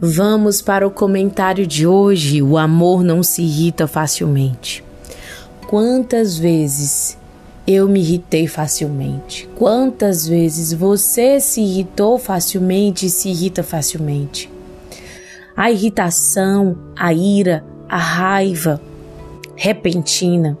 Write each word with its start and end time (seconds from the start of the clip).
Vamos 0.00 0.62
para 0.62 0.86
o 0.86 0.92
comentário 0.92 1.66
de 1.66 1.84
hoje. 1.84 2.40
O 2.40 2.56
amor 2.56 3.02
não 3.02 3.20
se 3.20 3.42
irrita 3.42 3.88
facilmente. 3.88 4.84
Quantas 5.66 6.38
vezes 6.38 7.18
eu 7.66 7.88
me 7.88 7.98
irritei 7.98 8.46
facilmente? 8.46 9.48
Quantas 9.56 10.24
vezes 10.24 10.72
você 10.72 11.40
se 11.40 11.60
irritou 11.60 12.16
facilmente 12.16 13.06
e 13.06 13.10
se 13.10 13.28
irrita 13.28 13.64
facilmente? 13.64 14.48
A 15.56 15.68
irritação, 15.68 16.78
a 16.96 17.12
ira, 17.12 17.64
a 17.88 17.98
raiva 17.98 18.80
repentina, 19.56 20.56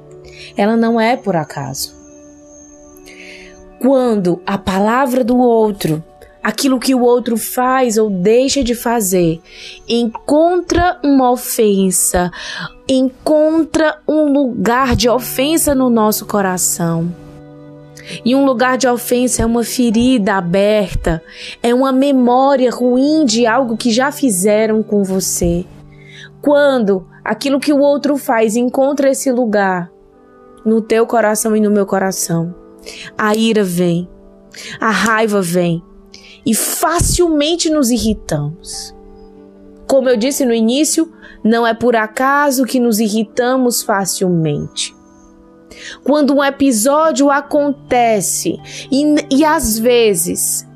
ela 0.56 0.76
não 0.76 1.00
é 1.00 1.16
por 1.16 1.36
acaso. 1.36 1.94
Quando 3.80 4.42
a 4.44 4.58
palavra 4.58 5.22
do 5.22 5.38
outro 5.38 6.02
aquilo 6.48 6.80
que 6.80 6.94
o 6.94 7.02
outro 7.02 7.36
faz 7.36 7.98
ou 7.98 8.08
deixa 8.08 8.64
de 8.64 8.74
fazer, 8.74 9.38
encontra 9.86 10.98
uma 11.04 11.30
ofensa, 11.30 12.30
encontra 12.88 14.00
um 14.08 14.32
lugar 14.32 14.96
de 14.96 15.10
ofensa 15.10 15.74
no 15.74 15.90
nosso 15.90 16.24
coração. 16.24 17.14
E 18.24 18.34
um 18.34 18.46
lugar 18.46 18.78
de 18.78 18.88
ofensa 18.88 19.42
é 19.42 19.46
uma 19.46 19.62
ferida 19.62 20.36
aberta, 20.36 21.22
é 21.62 21.74
uma 21.74 21.92
memória 21.92 22.70
ruim 22.70 23.26
de 23.26 23.46
algo 23.46 23.76
que 23.76 23.90
já 23.90 24.10
fizeram 24.10 24.82
com 24.82 25.04
você. 25.04 25.66
Quando 26.40 27.06
aquilo 27.22 27.60
que 27.60 27.74
o 27.74 27.80
outro 27.80 28.16
faz 28.16 28.56
encontra 28.56 29.10
esse 29.10 29.30
lugar 29.30 29.92
no 30.64 30.80
teu 30.80 31.06
coração 31.06 31.54
e 31.54 31.60
no 31.60 31.70
meu 31.70 31.84
coração, 31.84 32.54
a 33.18 33.34
ira 33.34 33.62
vem, 33.62 34.08
a 34.80 34.88
raiva 34.88 35.42
vem, 35.42 35.84
e 36.48 36.54
facilmente 36.54 37.68
nos 37.68 37.90
irritamos. 37.90 38.94
Como 39.86 40.08
eu 40.08 40.16
disse 40.16 40.46
no 40.46 40.54
início, 40.54 41.12
não 41.44 41.66
é 41.66 41.74
por 41.74 41.94
acaso 41.94 42.64
que 42.64 42.80
nos 42.80 42.98
irritamos 42.98 43.82
facilmente. 43.82 44.96
Quando 46.02 46.34
um 46.34 46.42
episódio 46.42 47.30
acontece 47.30 48.58
e, 48.90 49.04
e 49.30 49.44
às 49.44 49.78
vezes 49.78 50.66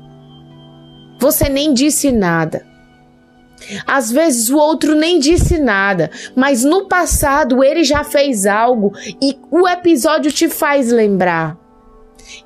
você 1.19 1.49
nem 1.49 1.73
disse 1.73 2.11
nada, 2.11 2.63
às 3.87 4.11
vezes 4.11 4.51
o 4.51 4.57
outro 4.57 4.93
nem 4.93 5.17
disse 5.17 5.57
nada, 5.57 6.11
mas 6.35 6.63
no 6.63 6.87
passado 6.87 7.63
ele 7.63 7.83
já 7.83 8.03
fez 8.03 8.45
algo 8.45 8.93
e 9.19 9.39
o 9.49 9.67
episódio 9.67 10.31
te 10.31 10.47
faz 10.47 10.91
lembrar. 10.91 11.62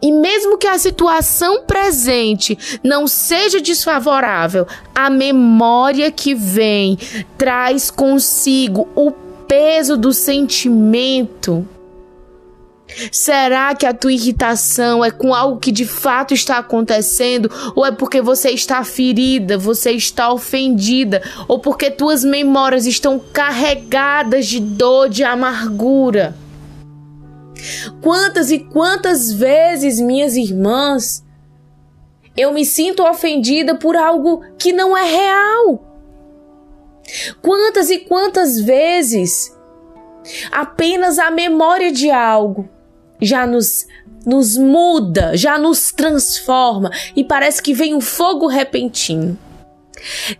E 0.02 0.11
mesmo 0.11 0.58
que 0.58 0.67
a 0.67 0.78
situação 0.78 1.64
presente 1.64 2.58
não 2.83 3.08
seja 3.08 3.59
desfavorável, 3.59 4.67
a 4.94 5.09
memória 5.09 6.11
que 6.11 6.34
vem 6.34 6.97
traz 7.38 7.89
consigo 7.89 8.88
o 8.95 9.11
peso 9.47 9.97
do 9.97 10.14
sentimento. 10.14 11.67
Será 13.11 13.75
que 13.75 13.86
a 13.86 13.94
tua 13.94 14.14
irritação 14.14 15.03
é 15.03 15.11
com 15.11 15.34
algo 15.34 15.59
que 15.59 15.72
de 15.72 15.86
fato 15.86 16.34
está 16.34 16.58
acontecendo? 16.58 17.52
Ou 17.75 17.86
é 17.86 17.91
porque 17.91 18.22
você 18.22 18.50
está 18.52 18.84
ferida, 18.84 19.58
você 19.58 19.91
está 19.91 20.31
ofendida? 20.31 21.22
Ou 21.47 21.59
porque 21.59 21.91
tuas 21.91 22.23
memórias 22.23 22.86
estão 22.86 23.19
carregadas 23.19 24.47
de 24.47 24.59
dor, 24.59 25.09
de 25.09 25.23
amargura? 25.23 26.36
Quantas 28.02 28.52
e 28.52 28.59
quantas 28.59 29.31
vezes, 29.31 30.00
minhas 30.00 30.36
irmãs, 30.36 31.23
eu 32.36 32.52
me 32.52 32.66
sinto 32.66 33.03
ofendida 33.03 33.75
por 33.75 33.95
algo 33.95 34.44
que 34.58 34.72
não 34.72 34.95
é 34.95 35.03
real? 35.03 35.83
Quantas 37.41 37.89
e 37.89 38.00
quantas 38.00 38.59
vezes 38.59 39.56
apenas 40.51 41.18
a 41.18 41.31
memória 41.31 41.91
de 41.91 42.12
algo 42.12 42.69
já 43.22 43.47
nos 43.47 43.88
nos 44.25 44.57
muda, 44.57 45.38
já 45.38 45.57
nos 45.57 45.94
transforma 45.94 46.91
e 47.16 47.24
parece 47.24 47.62
que 47.63 47.74
vem 47.74 47.95
um 47.95 48.01
fogo 48.01 48.45
repentino. 48.45 49.38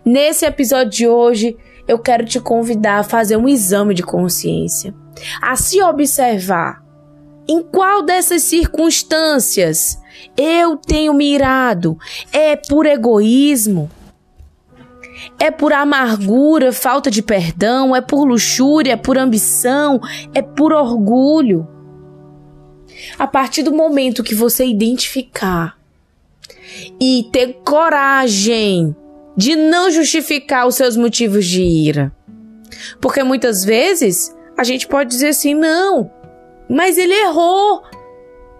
Nesse 0.04 0.44
episódio 0.44 0.90
de 0.90 1.08
hoje, 1.08 1.56
eu 1.86 1.98
quero 1.98 2.26
te 2.26 2.38
convidar 2.38 2.98
a 2.98 3.02
fazer 3.02 3.38
um 3.38 3.48
exame 3.48 3.94
de 3.94 4.02
consciência, 4.02 4.94
a 5.40 5.56
se 5.56 5.80
observar 5.80 6.84
em 7.48 7.62
qual 7.62 8.02
dessas 8.02 8.42
circunstâncias 8.42 9.98
eu 10.36 10.76
tenho 10.76 11.14
mirado? 11.14 11.98
É 12.32 12.56
por 12.56 12.86
egoísmo? 12.86 13.90
É 15.38 15.50
por 15.50 15.72
amargura, 15.72 16.72
falta 16.72 17.10
de 17.10 17.22
perdão? 17.22 17.94
É 17.94 18.00
por 18.00 18.24
luxúria? 18.24 18.92
É 18.92 18.96
por 18.96 19.16
ambição? 19.16 20.00
É 20.34 20.42
por 20.42 20.72
orgulho? 20.72 21.66
A 23.18 23.26
partir 23.26 23.62
do 23.62 23.72
momento 23.72 24.22
que 24.22 24.34
você 24.34 24.66
identificar 24.66 25.78
e 27.00 27.28
ter 27.32 27.60
coragem 27.64 28.94
de 29.36 29.54
não 29.54 29.90
justificar 29.90 30.66
os 30.66 30.74
seus 30.74 30.96
motivos 30.96 31.46
de 31.46 31.62
ira. 31.62 32.12
Porque 33.00 33.22
muitas 33.22 33.64
vezes 33.64 34.34
a 34.56 34.64
gente 34.64 34.86
pode 34.86 35.10
dizer 35.10 35.28
assim: 35.28 35.54
não, 35.54 36.10
mas 36.68 36.98
ele 36.98 37.14
errou. 37.14 37.82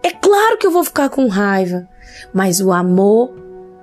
É 0.03 0.11
claro 0.11 0.57
que 0.59 0.67
eu 0.67 0.71
vou 0.71 0.85
ficar 0.85 1.09
com 1.09 1.27
raiva. 1.29 1.87
Mas 2.33 2.61
o 2.61 2.73
amor, 2.73 3.35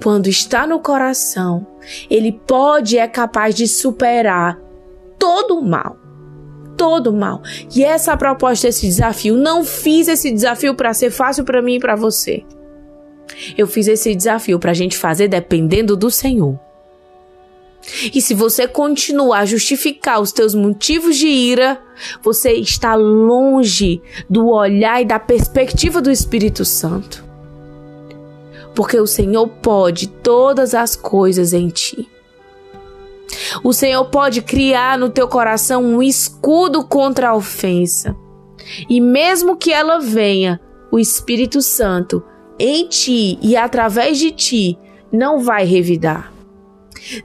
quando 0.01 0.27
está 0.27 0.65
no 0.65 0.79
coração, 0.79 1.65
ele 2.09 2.31
pode 2.31 2.95
e 2.95 2.99
é 2.99 3.07
capaz 3.07 3.53
de 3.55 3.67
superar 3.67 4.59
todo 5.19 5.59
o 5.59 5.65
mal. 5.65 5.97
Todo 6.77 7.07
o 7.07 7.13
mal. 7.13 7.41
E 7.73 7.83
essa 7.83 8.17
proposta 8.17 8.67
desse 8.67 8.85
desafio. 8.85 9.35
Não 9.37 9.63
fiz 9.63 10.07
esse 10.07 10.31
desafio 10.31 10.75
para 10.75 10.93
ser 10.93 11.11
fácil 11.11 11.43
para 11.43 11.61
mim 11.61 11.75
e 11.75 11.79
para 11.79 11.95
você. 11.95 12.43
Eu 13.57 13.67
fiz 13.67 13.87
esse 13.87 14.13
desafio 14.13 14.59
para 14.59 14.71
a 14.71 14.75
gente 14.75 14.97
fazer 14.97 15.27
dependendo 15.27 15.95
do 15.95 16.11
Senhor. 16.11 16.59
E 18.13 18.21
se 18.21 18.33
você 18.33 18.67
continuar 18.67 19.39
a 19.39 19.45
justificar 19.45 20.19
os 20.19 20.31
teus 20.31 20.55
motivos 20.55 21.15
de 21.15 21.27
ira, 21.27 21.81
você 22.21 22.53
está 22.53 22.95
longe 22.95 24.01
do 24.29 24.47
olhar 24.47 25.01
e 25.01 25.05
da 25.05 25.19
perspectiva 25.19 26.01
do 26.01 26.11
Espírito 26.11 26.65
Santo. 26.65 27.23
Porque 28.73 28.99
o 28.99 29.07
Senhor 29.07 29.47
pode 29.47 30.07
todas 30.07 30.73
as 30.73 30.95
coisas 30.95 31.53
em 31.53 31.69
ti. 31.69 32.09
O 33.63 33.71
Senhor 33.71 34.05
pode 34.05 34.41
criar 34.41 34.97
no 34.97 35.09
teu 35.09 35.27
coração 35.27 35.83
um 35.83 36.01
escudo 36.01 36.83
contra 36.83 37.29
a 37.29 37.35
ofensa. 37.35 38.15
E 38.89 38.99
mesmo 38.99 39.55
que 39.55 39.71
ela 39.71 39.99
venha, 39.99 40.59
o 40.91 40.99
Espírito 40.99 41.61
Santo 41.61 42.23
em 42.57 42.87
ti 42.87 43.37
e 43.41 43.55
através 43.55 44.17
de 44.17 44.31
ti 44.31 44.77
não 45.11 45.39
vai 45.39 45.65
revidar 45.65 46.34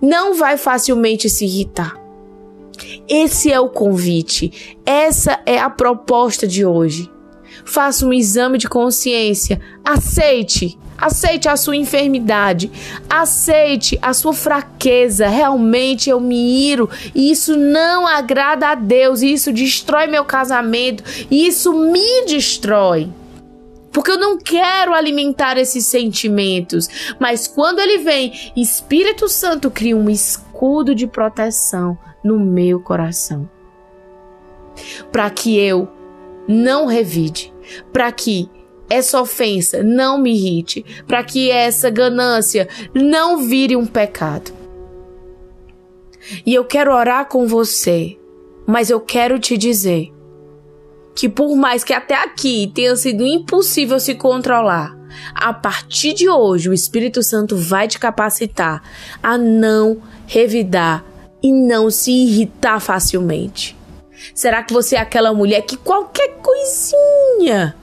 não 0.00 0.34
vai 0.34 0.56
facilmente 0.56 1.28
se 1.28 1.44
irritar. 1.44 1.94
Esse 3.08 3.52
é 3.52 3.60
o 3.60 3.68
convite, 3.68 4.76
essa 4.86 5.40
é 5.44 5.58
a 5.58 5.68
proposta 5.68 6.46
de 6.46 6.64
hoje. 6.64 7.10
Faça 7.64 8.06
um 8.06 8.12
exame 8.12 8.58
de 8.58 8.68
consciência, 8.68 9.60
aceite, 9.84 10.78
aceite 10.96 11.48
a 11.48 11.56
sua 11.56 11.76
enfermidade, 11.76 12.70
aceite 13.08 13.98
a 14.00 14.12
sua 14.12 14.32
fraqueza. 14.32 15.28
Realmente 15.28 16.10
eu 16.10 16.20
me 16.20 16.70
iro 16.70 16.88
e 17.14 17.30
isso 17.30 17.56
não 17.56 18.06
agrada 18.06 18.68
a 18.68 18.74
Deus, 18.74 19.22
isso 19.22 19.52
destrói 19.52 20.06
meu 20.06 20.24
casamento, 20.24 21.02
isso 21.30 21.72
me 21.72 22.24
destrói. 22.26 23.08
Porque 23.92 24.10
eu 24.10 24.18
não 24.18 24.38
quero 24.38 24.94
alimentar 24.94 25.58
esses 25.58 25.86
sentimentos. 25.86 26.88
Mas 27.18 27.48
quando 27.48 27.80
ele 27.80 27.98
vem, 27.98 28.52
Espírito 28.56 29.28
Santo 29.28 29.70
cria 29.70 29.96
um 29.96 30.08
escudo 30.08 30.94
de 30.94 31.06
proteção 31.06 31.98
no 32.22 32.38
meu 32.38 32.80
coração. 32.80 33.48
Para 35.10 35.28
que 35.30 35.58
eu 35.58 35.88
não 36.46 36.86
revide, 36.86 37.52
para 37.92 38.10
que 38.12 38.48
essa 38.88 39.20
ofensa 39.20 39.82
não 39.82 40.18
me 40.18 40.32
irrite, 40.32 40.84
para 41.06 41.22
que 41.22 41.50
essa 41.50 41.90
ganância 41.90 42.68
não 42.94 43.38
vire 43.38 43.76
um 43.76 43.86
pecado. 43.86 44.52
E 46.44 46.54
eu 46.54 46.64
quero 46.64 46.92
orar 46.92 47.26
com 47.28 47.46
você, 47.46 48.18
mas 48.66 48.90
eu 48.90 49.00
quero 49.00 49.38
te 49.38 49.56
dizer 49.56 50.12
que 51.20 51.28
por 51.28 51.54
mais 51.54 51.84
que 51.84 51.92
até 51.92 52.14
aqui 52.14 52.72
tenha 52.74 52.96
sido 52.96 53.26
impossível 53.26 54.00
se 54.00 54.14
controlar, 54.14 54.96
a 55.34 55.52
partir 55.52 56.14
de 56.14 56.30
hoje 56.30 56.70
o 56.70 56.72
Espírito 56.72 57.22
Santo 57.22 57.58
vai 57.58 57.86
te 57.86 57.98
capacitar 57.98 58.82
a 59.22 59.36
não 59.36 60.00
revidar 60.26 61.04
e 61.42 61.52
não 61.52 61.90
se 61.90 62.10
irritar 62.10 62.80
facilmente. 62.80 63.76
Será 64.34 64.62
que 64.62 64.72
você 64.72 64.96
é 64.96 64.98
aquela 64.98 65.34
mulher 65.34 65.60
que 65.60 65.76
qualquer 65.76 66.38
coisinha, 66.38 67.76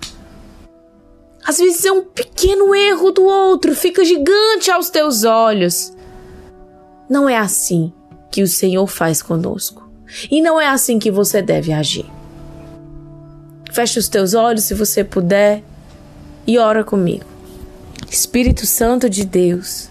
às 1.45 1.59
vezes 1.59 1.85
é 1.85 1.91
um 1.91 2.05
pequeno 2.05 2.73
erro 2.73 3.11
do 3.11 3.23
outro, 3.23 3.75
fica 3.75 4.03
gigante 4.03 4.71
aos 4.71 4.89
teus 4.89 5.23
olhos? 5.23 5.93
Não 7.07 7.29
é 7.29 7.37
assim. 7.37 7.93
que 8.31 8.41
o 8.41 8.47
Senhor 8.47 8.87
faz 8.87 9.21
conosco. 9.21 9.87
E 10.31 10.41
não 10.41 10.59
é 10.59 10.67
assim 10.67 10.97
que 10.97 11.11
você 11.11 11.39
deve 11.39 11.71
agir. 11.71 12.16
Feche 13.77 13.99
os 13.99 14.09
teus 14.09 14.33
olhos 14.33 14.63
se 14.63 14.73
você 14.73 15.03
puder 15.03 15.61
e 16.47 16.57
ora 16.57 16.83
comigo. 16.83 17.25
Espírito 18.09 18.65
Santo 18.65 19.07
de 19.07 19.23
Deus, 19.23 19.87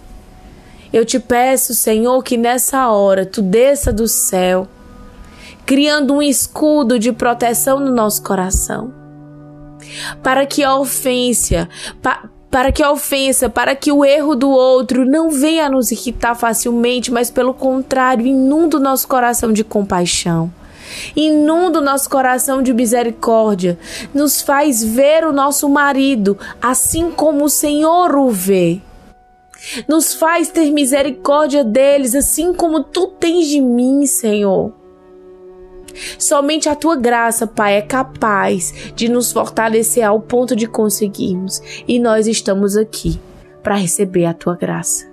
eu 0.92 1.04
te 1.04 1.20
peço, 1.20 1.72
Senhor, 1.72 2.20
que 2.24 2.36
nessa 2.36 2.90
hora 2.90 3.24
tu 3.24 3.40
desça 3.40 3.92
do 3.92 4.08
céu, 4.08 4.66
criando 5.64 6.14
um 6.14 6.20
escudo 6.20 6.98
de 6.98 7.12
proteção 7.12 7.78
no 7.78 7.92
nosso 7.92 8.24
coração, 8.24 8.92
para 10.20 10.44
que 10.46 10.64
a 10.64 10.74
ofensa, 10.76 11.68
pa, 12.02 12.28
para 12.50 12.72
que 12.72 12.82
a 12.82 12.90
ofensa, 12.90 13.48
para 13.48 13.76
que 13.76 13.92
o 13.92 14.04
erro 14.04 14.34
do 14.34 14.50
outro 14.50 15.04
não 15.04 15.30
venha 15.30 15.68
nos 15.68 15.92
irritar 15.92 16.34
facilmente, 16.34 17.12
mas 17.12 17.30
pelo 17.30 17.54
contrário, 17.54 18.26
inunda 18.26 18.78
o 18.78 18.80
nosso 18.80 19.06
coração 19.06 19.52
de 19.52 19.62
compaixão. 19.62 20.50
Inunda 21.14 21.78
o 21.78 21.82
nosso 21.82 22.08
coração 22.08 22.62
de 22.62 22.72
misericórdia, 22.72 23.78
nos 24.14 24.40
faz 24.40 24.82
ver 24.82 25.24
o 25.24 25.32
nosso 25.32 25.68
marido 25.68 26.38
assim 26.60 27.10
como 27.10 27.44
o 27.44 27.50
Senhor 27.50 28.14
o 28.14 28.30
vê. 28.30 28.80
Nos 29.88 30.14
faz 30.14 30.48
ter 30.48 30.70
misericórdia 30.70 31.64
deles, 31.64 32.14
assim 32.14 32.52
como 32.52 32.84
tu 32.84 33.08
tens 33.08 33.48
de 33.48 33.60
mim, 33.60 34.06
Senhor. 34.06 34.72
Somente 36.18 36.68
a 36.68 36.74
tua 36.74 36.94
graça, 36.94 37.46
Pai, 37.46 37.76
é 37.76 37.82
capaz 37.82 38.92
de 38.94 39.08
nos 39.08 39.32
fortalecer 39.32 40.04
ao 40.04 40.20
ponto 40.20 40.54
de 40.54 40.66
conseguirmos, 40.66 41.60
e 41.88 41.98
nós 41.98 42.26
estamos 42.26 42.76
aqui 42.76 43.18
para 43.62 43.76
receber 43.76 44.26
a 44.26 44.34
tua 44.34 44.54
graça. 44.54 45.06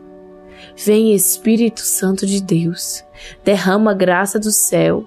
Vem, 0.75 1.13
Espírito 1.13 1.81
Santo 1.81 2.25
de 2.25 2.41
Deus, 2.41 3.03
derrama 3.44 3.91
a 3.91 3.95
graça 3.95 4.39
do 4.39 4.51
céu, 4.51 5.06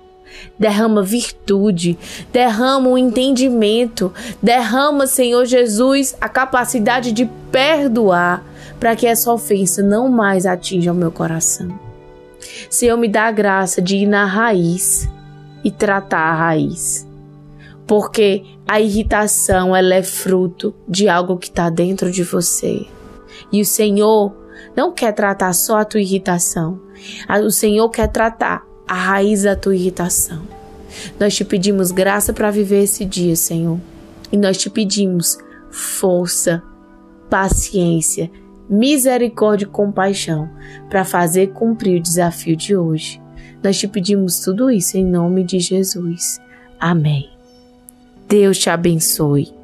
derrama 0.59 1.03
virtude, 1.03 1.99
derrama 2.33 2.88
o 2.88 2.99
entendimento, 2.99 4.12
derrama, 4.43 5.06
Senhor 5.06 5.44
Jesus, 5.44 6.17
a 6.21 6.29
capacidade 6.29 7.12
de 7.12 7.27
perdoar, 7.50 8.44
para 8.79 8.94
que 8.94 9.06
essa 9.06 9.33
ofensa 9.33 9.83
não 9.83 10.09
mais 10.09 10.47
atinja 10.47 10.93
o 10.93 10.94
meu 10.94 11.11
coração. 11.11 11.79
Senhor, 12.69 12.97
me 12.97 13.09
dá 13.09 13.25
a 13.25 13.33
graça 13.33 13.81
de 13.81 13.97
ir 13.97 14.06
na 14.06 14.25
raiz 14.25 15.09
e 15.65 15.71
tratar 15.71 16.19
a 16.19 16.35
raiz. 16.35 17.06
Porque 17.87 18.44
a 18.67 18.81
irritação 18.81 19.75
ela 19.75 19.94
é 19.94 20.03
fruto 20.03 20.75
de 20.89 21.09
algo 21.09 21.37
que 21.37 21.49
está 21.49 21.71
dentro 21.71 22.11
de 22.11 22.23
você. 22.25 22.87
E 23.53 23.61
o 23.61 23.65
Senhor 23.65 24.35
não 24.77 24.93
quer 24.93 25.12
tratar 25.12 25.53
só 25.53 25.79
a 25.79 25.85
tua 25.85 26.00
irritação. 26.00 26.81
O 27.44 27.50
Senhor 27.50 27.89
quer 27.91 28.09
tratar 28.09 28.65
a 28.87 28.94
raiz 28.94 29.43
da 29.43 29.56
tua 29.56 29.75
irritação. 29.75 30.43
Nós 31.19 31.35
te 31.35 31.44
pedimos 31.44 31.91
graça 31.91 32.33
para 32.33 32.50
viver 32.50 32.85
esse 32.85 33.05
dia, 33.05 33.37
Senhor. 33.37 33.79
E 34.33 34.37
nós 34.37 34.56
te 34.56 34.71
pedimos 34.71 35.38
força, 35.71 36.62
paciência, 37.29 38.31
misericórdia 38.69 39.67
e 39.67 39.69
compaixão 39.69 40.49
para 40.88 41.05
fazer 41.05 41.49
cumprir 41.49 41.99
o 41.99 42.03
desafio 42.03 42.56
de 42.56 42.77
hoje. 42.77 43.21
Nós 43.62 43.79
te 43.79 43.88
pedimos 43.88 44.41
tudo 44.41 44.71
isso 44.71 44.97
em 44.97 45.05
nome 45.05 45.44
de 45.44 45.59
Jesus. 45.59 46.41
Amém. 46.79 47.31
Deus 48.29 48.59
te 48.59 48.71
abençoe. 48.71 49.56